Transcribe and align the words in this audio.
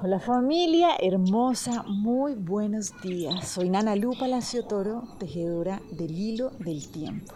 Hola 0.00 0.20
familia 0.20 0.90
hermosa, 1.00 1.82
muy 1.82 2.34
buenos 2.34 2.92
días. 3.02 3.48
Soy 3.48 3.68
Nana 3.68 3.96
Lu 3.96 4.12
Palacio 4.16 4.64
Toro, 4.64 5.02
tejedora 5.18 5.80
del 5.90 6.16
hilo 6.16 6.50
del 6.60 6.88
tiempo. 6.88 7.34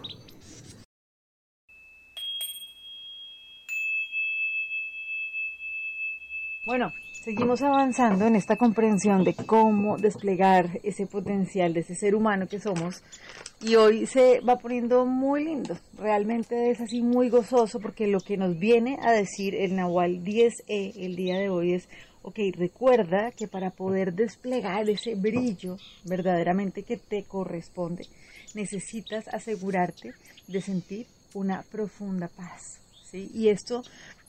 Bueno, 6.64 6.93
seguimos 7.25 7.62
avanzando 7.62 8.26
en 8.26 8.37
esta 8.37 8.56
comprensión 8.56 9.24
de 9.24 9.35
cómo 9.35 9.97
desplegar 9.97 10.79
ese 10.85 11.08
potencial 11.08 11.74
de 11.74 11.81
ese 11.81 11.97
ser 11.97 12.15
humano 12.15 12.47
que 12.47 12.60
somos 12.60 13.03
y 13.60 13.74
hoy 13.74 14.06
se 14.06 14.40
va 14.40 14.58
poniendo 14.58 15.04
muy 15.04 15.44
lindo, 15.44 15.76
realmente 15.99 16.70
es 16.70 16.80
así 16.80 17.02
muy 17.02 17.29
gozoso 17.29 17.80
porque 17.80 18.06
lo 18.06 18.20
que 18.20 18.37
nos 18.37 18.56
viene 18.56 18.98
a 19.02 19.10
decir 19.10 19.56
el 19.56 19.74
Nahual 19.74 20.23
10E 20.23 20.92
el 20.97 21.16
día 21.16 21.38
de 21.38 21.48
hoy 21.48 21.74
es 21.74 21.88
Ok, 22.25 22.39
recuerda 22.57 23.33
que 23.33 23.48
para 23.48 23.71
poder 23.71 24.12
desplegar 24.12 24.89
ese 24.89 25.17
brillo 25.17 25.77
verdaderamente 26.05 26.85
que 26.85 26.97
te 26.97 27.25
corresponde, 27.25 28.07
necesitas 28.55 29.27
asegurarte 29.29 30.13
de 30.47 30.61
sentir 30.61 31.07
una 31.35 31.63
profunda 31.63 32.29
paz. 32.29 32.79
¿sí? 33.11 33.29
Y 33.35 33.49
esto 33.49 33.83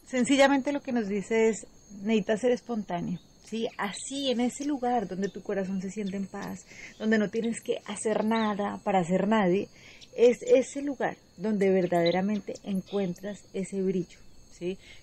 sencillamente 0.07 0.71
lo 0.71 0.81
que 0.81 0.91
nos 0.91 1.07
dice 1.07 1.49
es, 1.49 1.67
necesitas 2.01 2.41
ser 2.41 2.51
espontáneo. 2.51 3.19
¿sí? 3.45 3.67
Así, 3.77 4.31
en 4.31 4.39
ese 4.39 4.65
lugar 4.65 5.07
donde 5.07 5.29
tu 5.29 5.43
corazón 5.43 5.79
se 5.79 5.91
siente 5.91 6.17
en 6.17 6.25
paz, 6.25 6.65
donde 6.97 7.19
no 7.19 7.29
tienes 7.29 7.61
que 7.61 7.77
hacer 7.85 8.25
nada 8.25 8.79
para 8.83 9.03
ser 9.03 9.27
nadie, 9.27 9.69
es 10.17 10.41
ese 10.41 10.81
lugar 10.81 11.15
donde 11.37 11.69
verdaderamente 11.69 12.55
encuentras 12.63 13.43
ese 13.53 13.81
brillo. 13.83 14.19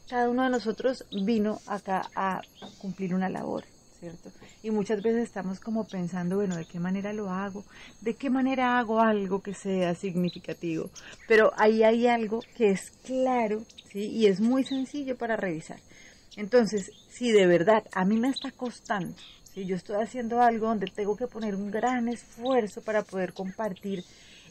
Cada 0.09 0.29
uno 0.29 0.45
de 0.45 0.51
nosotros 0.51 1.05
vino 1.11 1.61
acá 1.67 2.11
a 2.15 2.43
cumplir 2.79 3.15
una 3.15 3.29
labor, 3.29 3.65
¿cierto? 3.99 4.31
Y 4.63 4.71
muchas 4.71 5.03
veces 5.03 5.25
estamos 5.25 5.61
como 5.61 5.85
pensando, 5.85 6.37
bueno, 6.37 6.57
¿de 6.57 6.65
qué 6.65 6.79
manera 6.79 7.13
lo 7.13 7.31
hago? 7.31 7.65
¿De 8.01 8.15
qué 8.15 8.31
manera 8.31 8.79
hago 8.79 9.01
algo 9.01 9.43
que 9.43 9.55
sea 9.55 9.95
significativo? 9.95 10.91
Pero 11.27 11.53
ahí 11.57 11.83
hay 11.83 12.07
algo 12.07 12.41
que 12.57 12.71
es 12.71 12.91
claro, 13.05 13.65
¿sí? 13.91 14.07
Y 14.11 14.27
es 14.27 14.41
muy 14.41 14.65
sencillo 14.65 15.17
para 15.17 15.37
revisar. 15.37 15.79
Entonces, 16.37 16.93
si 17.09 17.33
de 17.33 17.47
verdad 17.47 17.85
a 17.93 18.05
mí 18.05 18.17
me 18.17 18.29
está 18.29 18.51
costando, 18.53 19.15
si 19.53 19.67
yo 19.67 19.77
estoy 19.77 19.97
haciendo 20.01 20.41
algo 20.41 20.69
donde 20.69 20.87
tengo 20.87 21.17
que 21.17 21.27
poner 21.27 21.57
un 21.57 21.71
gran 21.71 22.09
esfuerzo 22.09 22.83
para 22.83 23.03
poder 23.03 23.33
compartir 23.33 24.05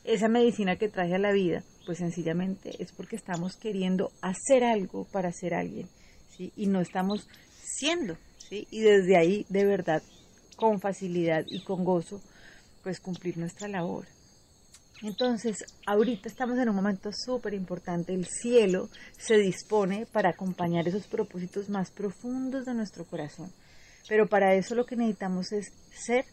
esa 0.03 0.27
medicina 0.27 0.75
que 0.75 0.89
traje 0.89 1.15
a 1.15 1.19
la 1.19 1.31
vida, 1.31 1.63
pues 1.89 1.97
sencillamente 1.97 2.83
es 2.83 2.91
porque 2.91 3.15
estamos 3.15 3.55
queriendo 3.55 4.11
hacer 4.21 4.63
algo 4.63 5.05
para 5.05 5.31
ser 5.31 5.55
alguien. 5.55 5.89
Y 6.37 6.67
no 6.67 6.81
estamos 6.81 7.27
siendo. 7.63 8.15
Y 8.51 8.81
desde 8.81 9.17
ahí, 9.17 9.47
de 9.49 9.65
verdad, 9.65 10.03
con 10.55 10.79
facilidad 10.79 11.43
y 11.47 11.63
con 11.63 11.83
gozo, 11.83 12.21
pues 12.83 12.99
cumplir 12.99 13.39
nuestra 13.39 13.67
labor. 13.67 14.05
Entonces, 15.01 15.57
ahorita 15.87 16.29
estamos 16.29 16.59
en 16.59 16.69
un 16.69 16.75
momento 16.75 17.09
súper 17.11 17.55
importante. 17.55 18.13
El 18.13 18.27
cielo 18.27 18.91
se 19.17 19.37
dispone 19.37 20.05
para 20.05 20.29
acompañar 20.29 20.87
esos 20.87 21.07
propósitos 21.07 21.69
más 21.69 21.89
profundos 21.89 22.65
de 22.65 22.75
nuestro 22.75 23.03
corazón. 23.03 23.51
Pero 24.07 24.27
para 24.27 24.53
eso 24.53 24.75
lo 24.75 24.85
que 24.85 24.95
necesitamos 24.95 25.51
es 25.53 25.73
ser 26.05 26.23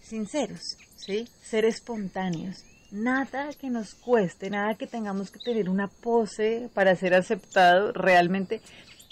sinceros, 0.00 0.78
¿sí? 0.96 1.28
Ser 1.42 1.66
espontáneos. 1.66 2.64
Nada 2.90 3.50
que 3.60 3.68
nos 3.68 3.94
cueste, 3.94 4.48
nada 4.48 4.74
que 4.74 4.86
tengamos 4.86 5.30
que 5.30 5.38
tener 5.38 5.68
una 5.68 5.88
pose 5.88 6.70
para 6.72 6.96
ser 6.96 7.12
aceptado, 7.12 7.92
realmente 7.92 8.62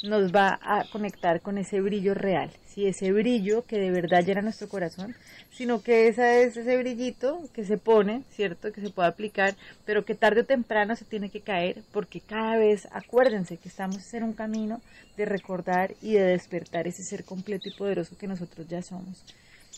nos 0.03 0.35
va 0.35 0.59
a 0.63 0.85
conectar 0.91 1.43
con 1.43 1.59
ese 1.59 1.83
brillo 1.83 2.15
real, 2.15 2.51
¿sí? 2.67 2.87
ese 2.87 3.13
brillo 3.13 3.67
que 3.67 3.79
de 3.79 3.91
verdad 3.91 4.25
llena 4.25 4.41
nuestro 4.41 4.69
corazón, 4.71 5.15
sino 5.51 5.83
que 5.83 6.09
esa 6.09 6.39
es 6.39 6.57
ese 6.57 6.77
brillito 6.79 7.39
que 7.53 7.67
se 7.67 7.77
pone, 7.77 8.23
¿cierto? 8.31 8.73
Que 8.73 8.81
se 8.81 8.89
puede 8.89 9.09
aplicar, 9.09 9.55
pero 9.85 10.07
que 10.07 10.15
tarde 10.15 10.41
o 10.41 10.47
temprano 10.47 10.97
se 10.97 11.05
tiene 11.05 11.29
que 11.29 11.43
caer, 11.43 11.83
porque 11.93 12.21
cada 12.21 12.57
vez 12.57 12.89
acuérdense 12.93 13.59
que 13.59 13.69
estamos 13.69 14.13
en 14.15 14.23
un 14.23 14.33
camino 14.33 14.81
de 15.19 15.27
recordar 15.27 15.95
y 16.01 16.15
de 16.15 16.25
despertar 16.25 16.87
ese 16.87 17.03
ser 17.03 17.25
completo 17.25 17.69
y 17.69 17.77
poderoso 17.77 18.17
que 18.17 18.27
nosotros 18.27 18.67
ya 18.69 18.81
somos. 18.81 19.23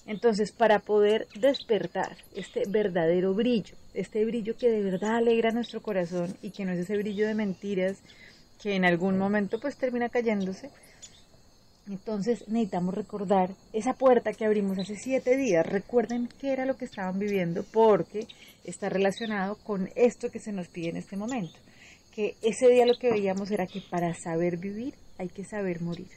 Entonces, 0.06 0.52
para 0.52 0.78
poder 0.78 1.26
despertar 1.34 2.16
este 2.34 2.62
verdadero 2.68 3.34
brillo, 3.34 3.76
este 3.94 4.24
brillo 4.24 4.56
que 4.56 4.70
de 4.70 4.82
verdad 4.82 5.16
alegra 5.16 5.50
nuestro 5.50 5.82
corazón 5.82 6.36
y 6.42 6.50
que 6.50 6.64
no 6.64 6.72
es 6.72 6.80
ese 6.80 6.96
brillo 6.96 7.26
de 7.26 7.34
mentiras 7.34 7.98
que 8.62 8.74
en 8.74 8.84
algún 8.84 9.18
momento 9.18 9.60
pues 9.60 9.76
termina 9.76 10.08
cayéndose, 10.08 10.70
entonces 11.88 12.46
necesitamos 12.48 12.94
recordar 12.94 13.50
esa 13.72 13.94
puerta 13.94 14.34
que 14.34 14.44
abrimos 14.44 14.78
hace 14.78 14.96
siete 14.96 15.36
días. 15.36 15.64
Recuerden 15.64 16.28
qué 16.38 16.52
era 16.52 16.66
lo 16.66 16.76
que 16.76 16.84
estaban 16.84 17.18
viviendo 17.18 17.64
porque 17.72 18.26
está 18.64 18.90
relacionado 18.90 19.56
con 19.64 19.88
esto 19.96 20.30
que 20.30 20.38
se 20.38 20.52
nos 20.52 20.68
pide 20.68 20.90
en 20.90 20.98
este 20.98 21.16
momento. 21.16 21.58
Que 22.14 22.36
ese 22.42 22.68
día 22.68 22.84
lo 22.84 22.98
que 22.98 23.10
veíamos 23.10 23.50
era 23.50 23.66
que 23.66 23.80
para 23.80 24.12
saber 24.14 24.58
vivir 24.58 24.94
hay 25.16 25.28
que 25.28 25.44
saber 25.44 25.80
morir. 25.80 26.08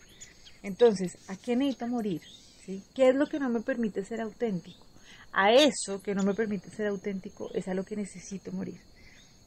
Entonces, 0.61 1.17
¿a 1.29 1.37
qué 1.37 1.55
necesito 1.55 1.87
morir? 1.87 2.21
¿Qué 2.65 3.09
es 3.09 3.15
lo 3.15 3.27
que 3.27 3.39
no 3.39 3.49
me 3.49 3.61
permite 3.61 4.05
ser 4.05 4.21
auténtico? 4.21 4.85
A 5.33 5.51
eso 5.51 6.01
que 6.01 6.13
no 6.13 6.23
me 6.23 6.33
permite 6.33 6.69
ser 6.69 6.87
auténtico 6.87 7.49
es 7.53 7.67
a 7.67 7.73
lo 7.73 7.83
que 7.83 7.95
necesito 7.95 8.51
morir. 8.51 8.79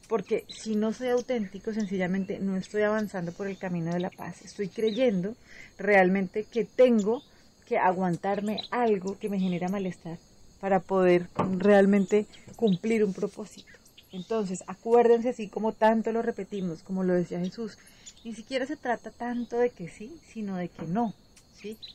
Porque 0.07 0.45
si 0.49 0.75
no 0.75 0.93
soy 0.93 1.09
auténtico, 1.09 1.73
sencillamente 1.73 2.39
no 2.39 2.57
estoy 2.57 2.83
avanzando 2.83 3.31
por 3.31 3.47
el 3.47 3.57
camino 3.57 3.93
de 3.93 3.99
la 3.99 4.09
paz. 4.09 4.41
Estoy 4.43 4.67
creyendo 4.67 5.35
realmente 5.77 6.43
que 6.43 6.65
tengo 6.65 7.23
que 7.65 7.77
aguantarme 7.77 8.61
algo 8.69 9.17
que 9.17 9.29
me 9.29 9.39
genera 9.39 9.69
malestar 9.69 10.17
para 10.59 10.79
poder 10.79 11.27
realmente 11.57 12.27
cumplir 12.55 13.03
un 13.03 13.13
propósito. 13.13 13.71
Entonces, 14.11 14.63
acuérdense, 14.67 15.29
así 15.29 15.47
como 15.47 15.73
tanto 15.73 16.11
lo 16.11 16.21
repetimos, 16.21 16.83
como 16.83 17.03
lo 17.03 17.13
decía 17.13 17.39
Jesús, 17.39 17.77
ni 18.23 18.33
siquiera 18.33 18.65
se 18.65 18.77
trata 18.77 19.11
tanto 19.11 19.57
de 19.57 19.71
que 19.71 19.89
sí, 19.89 20.19
sino 20.31 20.57
de 20.57 20.69
que 20.69 20.85
no. 20.85 21.13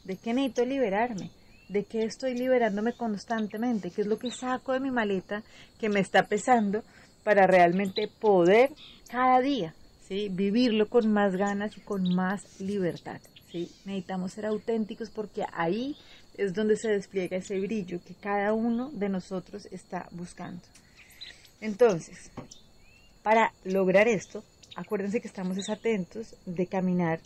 ¿De 0.04 0.16
qué 0.16 0.34
necesito 0.34 0.65
liberarme? 0.65 1.31
¿De 1.69 1.84
qué 1.84 2.03
estoy 2.03 2.34
liberándome 2.34 2.93
constantemente? 2.94 3.91
¿Qué 3.91 4.00
es 4.00 4.06
lo 4.06 4.19
que 4.19 4.31
saco 4.31 4.72
de 4.72 4.81
mi 4.81 4.91
maleta 4.91 5.43
que 5.78 5.88
me 5.88 6.00
está 6.00 6.25
pesando 6.25 6.82
para 7.22 7.47
realmente 7.47 8.09
poder 8.09 8.71
cada 9.09 9.41
día, 9.41 9.75
¿sí? 10.09 10.28
Vivirlo 10.31 10.88
con 10.88 11.12
más 11.12 11.37
ganas 11.37 11.76
y 11.76 11.81
con 11.81 12.15
más 12.15 12.60
libertad, 12.60 13.21
¿sí? 13.53 13.71
Necesitamos 13.84 14.32
ser 14.32 14.47
auténticos 14.47 15.10
porque 15.10 15.44
ahí 15.53 15.97
es 16.37 16.54
donde 16.54 16.77
se 16.77 16.88
despliega 16.88 17.37
ese 17.37 17.60
brillo 17.60 18.00
que 18.04 18.15
cada 18.15 18.53
uno 18.53 18.91
de 18.91 19.09
nosotros 19.09 19.66
está 19.71 20.09
buscando. 20.12 20.62
Entonces, 21.60 22.31
para 23.22 23.53
lograr 23.65 24.09
esto, 24.09 24.42
acuérdense 24.75 25.21
que 25.21 25.28
estamos 25.28 25.69
atentos 25.69 26.34
de 26.47 26.66
caminar 26.66 27.21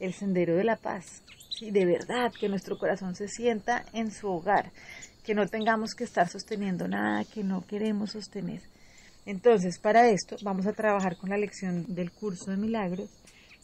el 0.00 0.12
sendero 0.14 0.56
de 0.56 0.64
la 0.64 0.76
paz, 0.76 1.22
¿sí? 1.50 1.70
de 1.70 1.84
verdad, 1.84 2.32
que 2.32 2.48
nuestro 2.48 2.78
corazón 2.78 3.14
se 3.14 3.28
sienta 3.28 3.84
en 3.92 4.10
su 4.10 4.28
hogar, 4.28 4.72
que 5.24 5.34
no 5.34 5.46
tengamos 5.46 5.94
que 5.94 6.04
estar 6.04 6.28
sosteniendo 6.28 6.88
nada 6.88 7.24
que 7.24 7.44
no 7.44 7.66
queremos 7.66 8.12
sostener. 8.12 8.60
Entonces, 9.24 9.78
para 9.78 10.08
esto 10.08 10.36
vamos 10.42 10.66
a 10.66 10.72
trabajar 10.72 11.16
con 11.16 11.30
la 11.30 11.38
lección 11.38 11.94
del 11.94 12.10
curso 12.10 12.50
de 12.50 12.56
milagros, 12.56 13.08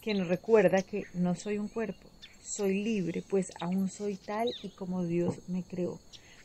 que 0.00 0.14
nos 0.14 0.28
recuerda 0.28 0.82
que 0.82 1.02
no 1.14 1.34
soy 1.34 1.58
un 1.58 1.68
cuerpo, 1.68 2.08
soy 2.42 2.82
libre, 2.82 3.22
pues 3.28 3.48
aún 3.60 3.90
soy 3.90 4.16
tal 4.16 4.48
y 4.62 4.68
como 4.70 5.04
Dios 5.04 5.36
me 5.48 5.64
creó. 5.64 5.98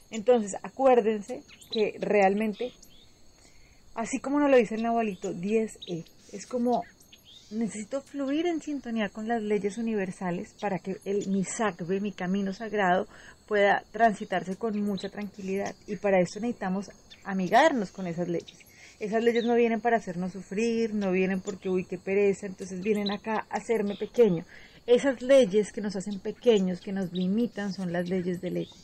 Entonces, 0.09 0.55
acuérdense 0.63 1.43
que 1.71 1.95
realmente, 1.99 2.73
así 3.95 4.19
como 4.19 4.39
nos 4.39 4.49
lo 4.49 4.57
dice 4.57 4.75
el 4.75 4.83
Nahualito 4.83 5.33
10E, 5.33 6.05
es 6.31 6.47
como 6.47 6.83
necesito 7.53 8.01
fluir 8.01 8.45
en 8.47 8.61
sintonía 8.61 9.09
con 9.09 9.27
las 9.27 9.41
leyes 9.41 9.77
universales 9.77 10.53
para 10.59 10.79
que 10.79 10.97
el, 11.05 11.27
mi 11.27 11.43
sakbe, 11.43 11.99
mi 11.99 12.11
camino 12.11 12.53
sagrado, 12.53 13.07
pueda 13.47 13.83
transitarse 13.91 14.55
con 14.55 14.79
mucha 14.81 15.09
tranquilidad. 15.09 15.75
Y 15.87 15.95
para 15.97 16.19
eso 16.19 16.39
necesitamos 16.39 16.89
amigarnos 17.23 17.91
con 17.91 18.07
esas 18.07 18.27
leyes. 18.27 18.57
Esas 18.99 19.23
leyes 19.23 19.43
no 19.43 19.55
vienen 19.55 19.81
para 19.81 19.97
hacernos 19.97 20.31
sufrir, 20.31 20.93
no 20.93 21.11
vienen 21.11 21.41
porque, 21.41 21.69
uy, 21.69 21.85
qué 21.85 21.97
pereza, 21.97 22.45
entonces 22.45 22.81
vienen 22.81 23.11
acá 23.11 23.45
a 23.49 23.57
hacerme 23.57 23.95
pequeño. 23.95 24.45
Esas 24.85 25.21
leyes 25.21 25.71
que 25.71 25.81
nos 25.81 25.95
hacen 25.95 26.19
pequeños, 26.19 26.81
que 26.81 26.91
nos 26.91 27.11
limitan, 27.11 27.73
son 27.73 27.91
las 27.91 28.07
leyes 28.07 28.41
del 28.41 28.57
ego. 28.57 28.75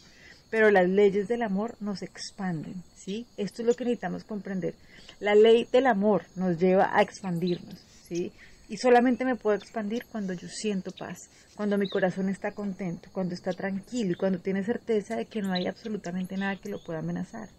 Pero 0.50 0.72
las 0.72 0.90
leyes 0.90 1.28
del 1.28 1.44
amor 1.44 1.76
nos 1.80 2.02
expanden, 2.02 2.84
¿sí? 2.96 3.28
Esto 3.38 3.62
es 3.62 3.68
lo 3.68 3.76
que 3.76 3.84
necesitamos 3.84 4.24
comprender. 4.24 4.74
La 5.20 5.36
ley 5.36 5.68
del 5.72 5.86
amor 5.88 6.24
nos 6.36 6.58
lleva 6.58 6.90
a 6.96 7.02
expandirnos, 7.02 7.80
¿sí? 8.08 8.32
Y 8.70 8.78
solamente 8.78 9.26
me 9.26 9.36
puedo 9.36 9.58
expandir 9.58 10.06
cuando 10.06 10.34
yo 10.34 10.48
siento 10.48 10.92
paz, 10.92 11.30
cuando 11.56 11.78
mi 11.78 11.90
corazón 11.90 12.30
está 12.30 12.52
contento, 12.52 13.10
cuando 13.12 13.34
está 13.34 13.52
tranquilo 13.52 14.12
y 14.12 14.16
cuando 14.16 14.40
tiene 14.40 14.64
certeza 14.64 15.16
de 15.16 15.26
que 15.26 15.42
no 15.42 15.52
hay 15.52 15.68
absolutamente 15.68 16.38
nada 16.38 16.56
que 16.56 16.70
lo 16.70 16.82
pueda 16.84 17.00
amenazar. 17.00 17.50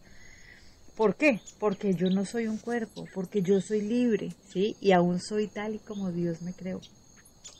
¿Por 0.96 1.16
qué? 1.16 1.40
Porque 1.58 1.94
yo 1.94 2.08
no 2.10 2.24
soy 2.24 2.46
un 2.46 2.58
cuerpo, 2.58 3.06
porque 3.12 3.42
yo 3.42 3.60
soy 3.60 3.80
libre, 3.80 4.32
¿sí? 4.52 4.76
Y 4.80 4.92
aún 4.92 5.20
soy 5.20 5.48
tal 5.48 5.74
y 5.74 5.78
como 5.78 6.12
Dios 6.12 6.42
me 6.42 6.52
creó. 6.52 6.80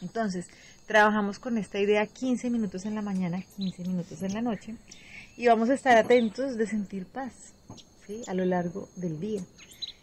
Entonces, 0.01 0.47
trabajamos 0.87 1.39
con 1.39 1.59
esta 1.59 1.79
idea 1.79 2.07
15 2.07 2.51
minutos 2.51 2.85
en 2.85 2.95
la 2.95 3.03
mañana, 3.03 3.43
15 3.57 3.83
minutos 3.83 4.23
en 4.23 4.35
la 4.35 4.43
noche 4.43 4.77
y 5.37 5.47
vamos 5.47 5.71
a 5.71 5.75
estar 5.75 5.97
atentos 5.97 6.57
de 6.57 6.67
sentir 6.67 7.07
paz 7.07 7.33
¿sí? 8.07 8.23
a 8.27 8.35
lo 8.35 8.45
largo 8.45 8.89
del 8.97 9.19
día. 9.19 9.41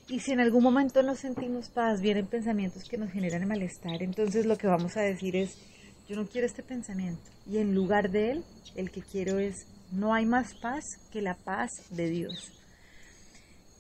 Y 0.09 0.21
si 0.21 0.31
en 0.31 0.39
algún 0.39 0.63
momento 0.63 1.03
no 1.03 1.15
sentimos 1.15 1.67
paz, 1.67 1.99
vienen 1.99 2.27
pensamientos 2.27 2.87
que 2.87 2.97
nos 2.97 3.11
generan 3.11 3.45
malestar, 3.45 4.01
entonces 4.01 4.45
lo 4.45 4.57
que 4.57 4.67
vamos 4.67 4.95
a 4.95 5.01
decir 5.01 5.35
es, 5.35 5.57
yo 6.07 6.15
no 6.15 6.25
quiero 6.25 6.47
este 6.47 6.63
pensamiento. 6.63 7.29
Y 7.45 7.57
en 7.57 7.75
lugar 7.75 8.09
de 8.09 8.31
él, 8.31 8.43
el 8.77 8.89
que 8.89 9.01
quiero 9.01 9.37
es, 9.37 9.67
no 9.91 10.13
hay 10.13 10.25
más 10.25 10.53
paz 10.61 10.83
que 11.11 11.21
la 11.21 11.33
paz 11.33 11.69
de 11.89 12.09
Dios. 12.09 12.53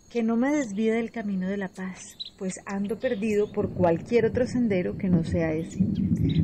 Que 0.09 0.21
no 0.21 0.35
me 0.35 0.51
desvíe 0.51 0.91
del 0.91 1.11
camino 1.11 1.47
de 1.47 1.55
la 1.55 1.69
paz, 1.69 2.01
pues 2.37 2.55
ando 2.65 2.99
perdido 2.99 3.49
por 3.53 3.73
cualquier 3.73 4.25
otro 4.25 4.45
sendero 4.47 4.97
que 4.97 5.07
no 5.07 5.23
sea 5.23 5.53
ese. 5.53 5.79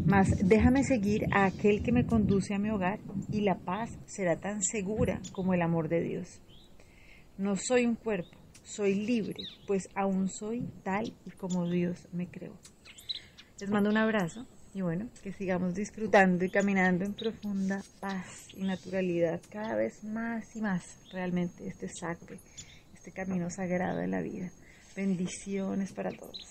Mas 0.05 0.29
déjame 0.47 0.85
seguir 0.85 1.25
a 1.33 1.43
aquel 1.43 1.83
que 1.83 1.91
me 1.91 2.05
conduce 2.05 2.53
a 2.53 2.59
mi 2.59 2.69
hogar 2.69 2.99
y 3.29 3.41
la 3.41 3.55
paz 3.55 3.89
será 4.05 4.37
tan 4.37 4.61
segura 4.61 5.21
como 5.33 5.53
el 5.53 5.61
amor 5.61 5.89
de 5.89 6.01
Dios. 6.01 6.41
No 7.37 7.55
soy 7.57 7.85
un 7.85 7.95
cuerpo, 7.95 8.37
soy 8.63 8.95
libre, 8.95 9.43
pues 9.67 9.89
aún 9.95 10.29
soy 10.29 10.63
tal 10.83 11.13
y 11.25 11.31
como 11.31 11.69
Dios 11.69 12.07
me 12.11 12.27
creó. 12.27 12.53
Les 13.59 13.69
mando 13.69 13.89
un 13.89 13.97
abrazo 13.97 14.45
y 14.73 14.81
bueno, 14.81 15.07
que 15.21 15.31
sigamos 15.31 15.75
disfrutando 15.75 16.43
y 16.45 16.49
caminando 16.49 17.05
en 17.05 17.13
profunda 17.13 17.83
paz 17.99 18.47
y 18.55 18.63
naturalidad 18.63 19.39
cada 19.51 19.75
vez 19.75 20.03
más 20.03 20.55
y 20.55 20.61
más 20.61 20.83
realmente 21.11 21.67
este 21.67 21.87
sacre, 21.87 22.39
este 22.93 23.11
camino 23.11 23.49
sagrado 23.49 23.99
de 23.99 24.07
la 24.07 24.21
vida. 24.21 24.49
Bendiciones 24.95 25.93
para 25.93 26.11
todos. 26.11 26.49